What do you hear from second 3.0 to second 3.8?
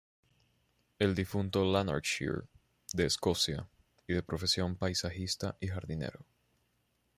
Escocia,